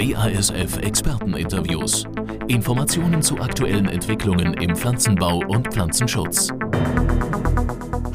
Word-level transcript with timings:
BASF 0.00 0.78
Experteninterviews. 0.78 2.04
Informationen 2.48 3.20
zu 3.20 3.38
aktuellen 3.38 3.86
Entwicklungen 3.86 4.54
im 4.54 4.74
Pflanzenbau 4.74 5.42
und 5.46 5.70
Pflanzenschutz. 5.70 6.48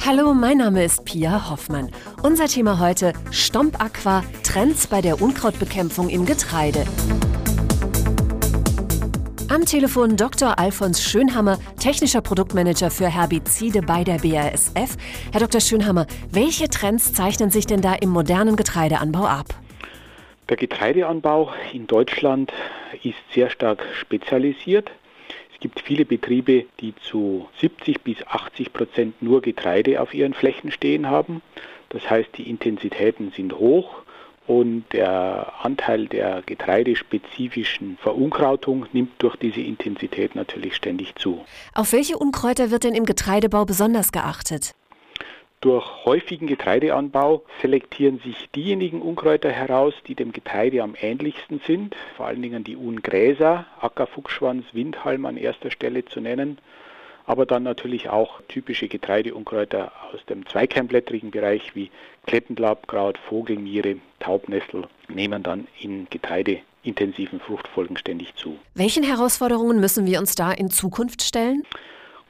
Hallo, 0.03 0.33
mein 0.33 0.57
Name 0.57 0.83
ist 0.83 1.05
Pia 1.05 1.47
Hoffmann. 1.47 1.91
Unser 2.23 2.47
Thema 2.47 2.79
heute 2.79 3.13
Stomp 3.29 3.79
Aqua 3.79 4.23
Trends 4.41 4.87
bei 4.87 5.01
der 5.01 5.21
Unkrautbekämpfung 5.21 6.09
im 6.09 6.25
Getreide. 6.25 6.85
Am 9.49 9.63
Telefon 9.63 10.17
Dr. 10.17 10.57
Alfons 10.57 11.03
Schönhammer, 11.03 11.59
technischer 11.79 12.21
Produktmanager 12.21 12.89
für 12.89 13.09
Herbizide 13.09 13.83
bei 13.83 14.03
der 14.03 14.17
BASF. 14.17 14.97
Herr 15.31 15.39
Dr. 15.39 15.61
Schönhammer, 15.61 16.07
welche 16.31 16.67
Trends 16.67 17.13
zeichnen 17.13 17.51
sich 17.51 17.67
denn 17.67 17.81
da 17.81 17.93
im 17.93 18.09
modernen 18.09 18.55
Getreideanbau 18.55 19.27
ab? 19.27 19.53
Der 20.49 20.57
Getreideanbau 20.57 21.51
in 21.73 21.87
Deutschland 21.87 22.53
ist 23.01 23.17
sehr 23.33 23.49
stark 23.49 23.83
spezialisiert. 23.99 24.91
Es 25.51 25.59
gibt 25.59 25.79
viele 25.79 26.05
Betriebe, 26.05 26.65
die 26.81 26.93
zu 26.97 27.49
70 27.59 28.01
bis 28.01 28.17
80 28.27 28.71
Prozent 28.71 29.21
nur 29.23 29.41
Getreide 29.41 30.01
auf 30.01 30.13
ihren 30.13 30.35
Flächen 30.35 30.69
stehen 30.69 31.09
haben. 31.09 31.41
Das 31.89 32.07
heißt, 32.07 32.29
die 32.37 32.47
Intensitäten 32.47 33.31
sind 33.35 33.53
hoch 33.53 34.03
und 34.45 34.85
der 34.93 35.51
Anteil 35.63 36.07
der 36.07 36.43
getreidespezifischen 36.45 37.97
Verunkrautung 37.97 38.85
nimmt 38.93 39.13
durch 39.23 39.35
diese 39.37 39.61
Intensität 39.61 40.35
natürlich 40.35 40.75
ständig 40.75 41.15
zu. 41.15 41.43
Auf 41.73 41.91
welche 41.91 42.19
Unkräuter 42.19 42.69
wird 42.69 42.83
denn 42.83 42.93
im 42.93 43.05
Getreidebau 43.05 43.65
besonders 43.65 44.11
geachtet? 44.11 44.75
Durch 45.61 46.05
häufigen 46.05 46.47
Getreideanbau 46.47 47.43
selektieren 47.61 48.19
sich 48.19 48.49
diejenigen 48.51 49.01
Unkräuter 49.01 49.49
heraus, 49.49 49.93
die 50.07 50.13
dem 50.13 50.31
Getreide 50.31 50.83
am 50.83 50.95
ähnlichsten 50.99 51.59
sind, 51.65 51.95
vor 52.15 52.27
allen 52.27 52.41
Dingen 52.41 52.63
die 52.63 52.75
Ungräser, 52.75 53.65
Ackerfuchsschwanz, 53.79 54.65
Windhalm 54.73 55.25
an 55.25 55.37
erster 55.37 55.71
Stelle 55.71 56.05
zu 56.05 56.21
nennen, 56.21 56.59
aber 57.25 57.45
dann 57.45 57.63
natürlich 57.63 58.09
auch 58.09 58.41
typische 58.47 58.87
Getreideunkräuter 58.87 59.91
aus 60.13 60.23
dem 60.29 60.45
zweikeimblättrigen 60.45 61.31
Bereich 61.31 61.75
wie 61.75 61.89
Klettenlabkraut, 62.27 63.17
Vogelmiere, 63.17 63.97
Taubnessel 64.19 64.87
nehmen 65.07 65.41
dann 65.41 65.67
in 65.79 66.07
getreideintensiven 66.09 67.39
Fruchtfolgen 67.39 67.97
ständig 67.97 68.35
zu. 68.35 68.57
Welchen 68.75 69.03
Herausforderungen 69.03 69.79
müssen 69.79 70.05
wir 70.05 70.19
uns 70.19 70.35
da 70.35 70.51
in 70.51 70.69
Zukunft 70.69 71.23
stellen? 71.23 71.63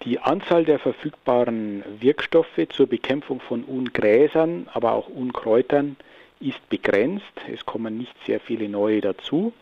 Die 0.03 0.19
Anzahl 0.19 0.65
der 0.65 0.77
verfügbaren 0.77 1.83
Wirkstoffe 1.99 2.67
zur 2.69 2.87
Bekämpfung 2.87 3.39
von 3.39 3.63
Ungräsern, 3.63 4.67
aber 4.73 4.91
auch 4.91 5.07
Unkräutern 5.07 5.95
ist 6.39 6.69
begrenzt. 6.69 7.25
Es 7.51 7.65
kommen 7.65 7.97
nicht 7.97 8.13
sehr 8.25 8.39
viele 8.39 8.69
neue 8.69 9.01
dazu. 9.01 9.53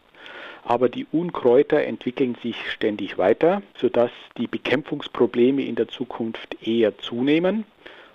Aber 0.66 0.90
die 0.90 1.06
Unkräuter 1.12 1.84
entwickeln 1.84 2.36
sich 2.42 2.72
ständig 2.72 3.18
weiter, 3.18 3.62
sodass 3.78 4.12
die 4.38 4.48
Bekämpfungsprobleme 4.48 5.62
in 5.62 5.76
der 5.76 5.90
Zukunft 5.90 6.66
eher 6.66 6.98
zunehmen. 6.98 7.66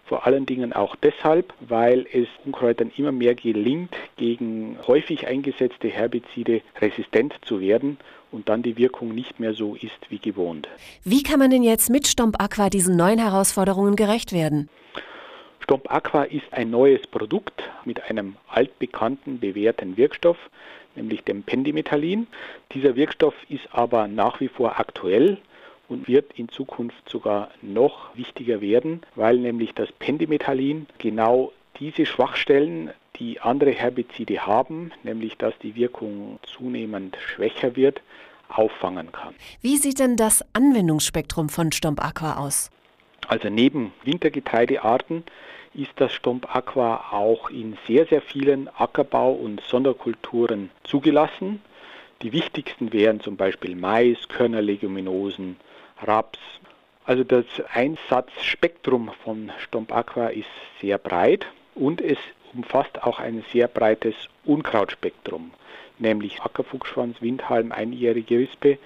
Vor 0.09 0.27
allen 0.27 0.47
Dingen 0.47 0.73
auch 0.73 0.97
deshalb, 0.97 1.53
weil 1.61 2.07
es 2.11 2.29
Unkräutern 2.47 2.91
immer 2.97 3.13
mehr 3.13 3.35
gelingt, 3.35 3.95
gegen 4.17 4.79
häufig 4.87 5.27
eingesetzte 5.27 5.89
Herbizide 5.89 6.63
resistent 6.81 7.35
zu 7.43 7.61
werden 7.61 7.99
und 8.33 8.49
dann 8.49 8.63
die 8.63 8.79
Wirkung 8.79 9.15
nicht 9.15 9.39
mehr 9.39 9.53
so 9.53 9.75
ist 9.75 10.09
wie 10.09 10.19
gewohnt. 10.19 10.67
Wie 11.05 11.23
kann 11.23 11.39
man 11.39 11.51
denn 11.51 11.63
jetzt 11.63 11.91
mit 11.91 12.07
Stomp 12.07 12.41
Aqua 12.41 12.71
diesen 12.71 12.97
neuen 12.97 13.19
Herausforderungen 13.19 13.97
gerecht 13.97 14.33
werden? 14.33 14.71
Stomp 15.61 15.93
Aqua 15.93 16.23
ist 16.23 16.51
ein 16.53 16.71
neues 16.71 17.07
Produkt 17.07 17.63
mit 17.85 18.09
einem 18.09 18.37
altbekannten, 18.49 19.39
bewährten 19.41 19.99
Wirkstoff, 19.99 20.39
nämlich 20.97 21.23
dem 21.25 21.43
Pendimetallin. 21.43 22.29
Dieser 22.73 22.97
Wirkstoff 22.97 23.35
ist 23.51 23.69
aber 23.73 24.09
nach 24.09 24.41
wie 24.41 24.49
vor 24.49 24.81
aktuell 24.81 25.37
und 25.89 26.09
wird 26.09 26.39
in 26.39 26.49
Zukunft 26.49 27.09
sogar 27.09 27.51
noch 27.63 28.17
wichtiger 28.17 28.61
werden, 28.61 29.03
weil 29.15 29.39
nämlich 29.39 29.75
das 29.75 29.91
Pendimetallin 29.93 30.87
genau 30.99 31.53
diese 31.81 32.07
Schwachstellen, 32.07 32.91
die 33.17 33.41
andere 33.41 33.71
Herbizide 33.71 34.47
haben, 34.47 34.93
nämlich 35.03 35.37
dass 35.37 35.57
die 35.59 35.75
Wirkung 35.75 36.39
zunehmend 36.43 37.17
schwächer 37.17 37.75
wird, 37.77 38.03
auffangen 38.49 39.13
kann. 39.13 39.35
Wie 39.61 39.77
sieht 39.77 39.99
denn 39.99 40.17
das 40.17 40.45
Anwendungsspektrum 40.53 41.49
von 41.49 41.73
Stomp 41.73 42.03
Aqua 42.03 42.39
aus? 42.39 42.71
Also 43.27 43.51
neben 43.51 43.93
Wintergetreidearten 44.05 45.25
ist 45.75 45.93
das 45.97 46.13
Stomp 46.13 46.55
Aqua 46.55 47.13
auch 47.13 47.51
in 47.51 47.77
sehr, 47.87 48.07
sehr 48.07 48.23
vielen 48.23 48.69
Ackerbau- 48.69 49.33
und 49.33 49.61
Sonderkulturen 49.61 50.71
zugelassen. 50.85 51.61
Die 52.23 52.33
wichtigsten 52.33 52.93
wären 52.93 53.21
zum 53.21 53.37
Beispiel 53.37 53.77
Mais, 53.77 54.29
Körnerleguminosen, 54.29 55.57
Raps. 56.03 56.39
Also 57.05 57.25
das 57.25 57.47
Einsatzspektrum 57.73 59.11
von 59.25 59.51
Stomp 59.59 59.93
Aqua 59.93 60.29
ist 60.29 60.49
sehr 60.81 60.99
breit 60.99 61.47
und 61.75 62.01
es 62.01 62.19
umfasst 62.55 63.03
auch 63.03 63.19
ein 63.19 63.45
sehr 63.53 63.69
breites 63.69 64.15
Unkrautspektrum, 64.45 65.53
nämlich 65.99 66.43
Ackerfuchsschwanz, 66.43 67.21
Windhalm, 67.21 67.73
einjährige 67.73 68.39
Rispe 68.39 68.79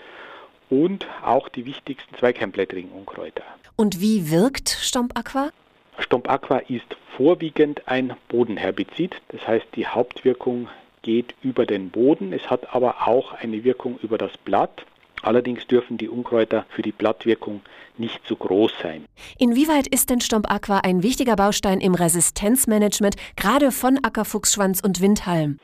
und 0.71 1.07
auch 1.25 1.49
die 1.49 1.67
wichtigsten 1.67 2.15
zweikeimblättrigen 2.17 2.91
Unkräuter. 2.93 3.45
Und 3.77 4.01
wie 4.01 4.31
wirkt 4.31 4.69
Stomp 4.69 5.19
Aqua? 5.19 5.51
Stomp 5.99 6.29
Aqua 6.31 6.59
ist 6.59 6.97
vorwiegend 7.17 7.87
ein 7.87 8.15
Bodenherbizid, 8.29 9.21
das 9.29 9.47
heißt 9.47 9.67
die 9.75 9.87
Hauptwirkung 9.87 10.69
geht 11.03 11.35
über 11.43 11.67
den 11.67 11.91
Boden, 11.91 12.33
es 12.33 12.49
hat 12.49 12.75
aber 12.75 13.09
auch 13.09 13.33
eine 13.33 13.65
Wirkung 13.65 13.99
über 14.03 14.19
das 14.19 14.37
Blatt 14.39 14.87
Allerdings 15.23 15.67
dürfen 15.69 15.99
die 15.99 16.09
Unkräuter 16.09 16.67
für 16.71 16.83
die 16.83 16.93
Blattwirkung 16.93 17.63
nicht 17.97 18.27
zu 18.27 18.37
groß 18.37 18.73
sein. 18.83 19.05
Inwieweit 19.39 19.87
ist 19.87 20.11
denn 20.11 20.21
Stomp 20.21 20.51
Aqua 20.51 20.79
ein 20.79 21.03
wichtiger 21.03 21.37
Baustein 21.37 21.81
im 21.81 21.95
Resistenzmanagement, 21.95 23.17
gerade 23.37 23.71
von 23.71 23.99
Ackerfuchsschwanz 24.03 24.81
und 24.81 25.01
Windhalm? 25.01 25.59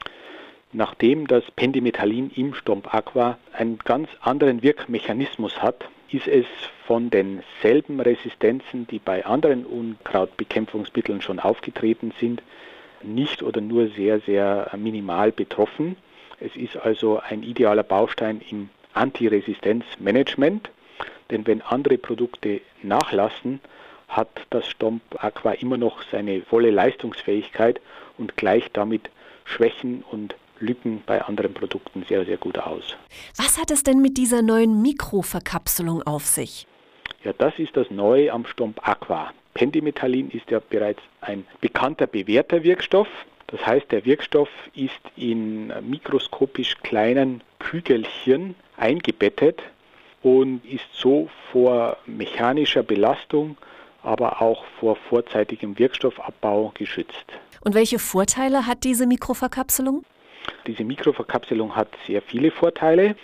Nachdem 0.72 1.26
das 1.26 1.44
Pendimetallin 1.56 2.30
im 2.36 2.54
Stomp 2.54 2.94
Aqua 2.94 3.38
einen 3.52 3.78
ganz 3.78 4.08
anderen 4.20 4.62
Wirkmechanismus 4.62 5.60
hat, 5.60 5.88
ist 6.10 6.28
es 6.28 6.46
von 6.86 7.10
denselben 7.10 8.00
Resistenzen, 8.00 8.86
die 8.86 8.98
bei 8.98 9.26
anderen 9.26 9.66
Unkrautbekämpfungsmitteln 9.66 11.20
schon 11.20 11.40
aufgetreten 11.40 12.12
sind, 12.20 12.42
nicht 13.02 13.42
oder 13.42 13.60
nur 13.60 13.88
sehr, 13.88 14.20
sehr 14.20 14.70
minimal 14.76 15.32
betroffen. 15.32 15.96
Es 16.40 16.54
ist 16.54 16.76
also 16.76 17.18
ein 17.18 17.42
idealer 17.42 17.82
Baustein 17.82 18.40
im 18.50 18.70
Antiresistenzmanagement, 18.98 20.70
denn 21.30 21.46
wenn 21.46 21.62
andere 21.62 21.98
Produkte 21.98 22.60
nachlassen, 22.82 23.60
hat 24.08 24.28
das 24.50 24.68
Stomp 24.68 25.02
Aqua 25.16 25.52
immer 25.52 25.76
noch 25.76 26.02
seine 26.10 26.42
volle 26.42 26.70
Leistungsfähigkeit 26.70 27.80
und 28.16 28.36
gleicht 28.36 28.76
damit 28.76 29.10
Schwächen 29.44 30.02
und 30.10 30.34
Lücken 30.60 31.02
bei 31.06 31.22
anderen 31.22 31.54
Produkten 31.54 32.04
sehr, 32.08 32.24
sehr 32.24 32.36
gut 32.36 32.58
aus. 32.58 32.96
Was 33.36 33.58
hat 33.58 33.70
es 33.70 33.84
denn 33.84 34.00
mit 34.00 34.16
dieser 34.16 34.42
neuen 34.42 34.82
Mikroverkapselung 34.82 36.02
auf 36.02 36.26
sich? 36.26 36.66
Ja, 37.22 37.32
das 37.32 37.58
ist 37.58 37.76
das 37.76 37.90
Neue 37.90 38.32
am 38.32 38.46
Stomp 38.46 38.86
Aqua. 38.86 39.32
Pendimetallin 39.54 40.30
ist 40.30 40.50
ja 40.50 40.60
bereits 40.60 41.00
ein 41.20 41.46
bekannter, 41.60 42.06
bewährter 42.06 42.64
Wirkstoff. 42.64 43.08
Das 43.48 43.64
heißt, 43.64 43.90
der 43.92 44.04
Wirkstoff 44.04 44.48
ist 44.74 45.00
in 45.16 45.72
mikroskopisch 45.88 46.76
kleinen 46.82 47.42
Kügelchen 47.58 48.54
eingebettet 48.78 49.62
und 50.22 50.64
ist 50.64 50.86
so 50.92 51.28
vor 51.52 51.96
mechanischer 52.06 52.82
Belastung, 52.82 53.56
aber 54.02 54.40
auch 54.40 54.64
vor 54.80 54.96
vorzeitigem 54.96 55.78
Wirkstoffabbau 55.78 56.72
geschützt. 56.74 57.26
Und 57.60 57.74
welche 57.74 57.98
Vorteile 57.98 58.66
hat 58.66 58.84
diese 58.84 59.06
Mikroverkapselung? 59.06 60.04
Diese 60.66 60.84
Mikroverkapselung 60.84 61.76
hat 61.76 61.88
sehr 62.06 62.22
viele 62.22 62.50
Vorteile. 62.50 63.16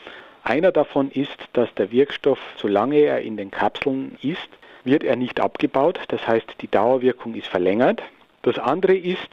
Einer 0.43 0.73
davon 0.73 1.11
ist, 1.11 1.37
dass 1.53 1.73
der 1.75 1.91
Wirkstoff, 1.91 2.39
solange 2.57 2.97
er 2.97 3.23
in 3.23 3.37
den 3.37 3.51
Kapseln 3.51 4.19
ist, 4.23 4.49
wird 4.85 5.03
er 5.03 5.17
nicht 5.17 5.41
abgebaut. 5.41 5.99
Das 6.09 6.27
heißt, 6.27 6.57
die 6.61 6.71
Dauerwirkung 6.71 7.35
ist 7.35 7.47
verlängert. 7.47 8.03
Das 8.43 8.59
andere 8.59 8.95
ist, 8.95 9.29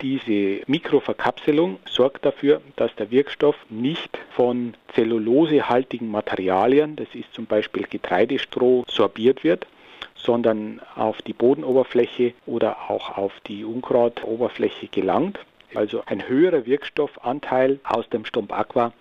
diese 0.00 0.62
Mikroverkapselung 0.66 1.78
sorgt 1.86 2.24
dafür, 2.24 2.60
dass 2.76 2.94
der 2.96 3.10
Wirkstoff 3.10 3.56
nicht 3.70 4.18
von 4.30 4.74
zellulosehaltigen 4.94 6.10
Materialien, 6.10 6.96
das 6.96 7.08
ist 7.14 7.32
zum 7.32 7.46
Beispiel 7.46 7.86
Getreidestroh, 7.88 8.84
sorbiert 8.88 9.44
wird, 9.44 9.66
sondern 10.14 10.80
auf 10.94 11.22
die 11.22 11.32
Bodenoberfläche 11.32 12.34
oder 12.46 12.90
auch 12.90 13.16
auf 13.16 13.32
die 13.46 13.64
Unkrautoberfläche 13.64 14.88
gelangt. 14.88 15.38
Also 15.74 16.02
ein 16.06 16.28
höherer 16.28 16.66
Wirkstoffanteil 16.66 17.80
aus 17.84 18.08
dem 18.08 18.24
Stomp 18.24 18.52
Aqua 18.52 18.92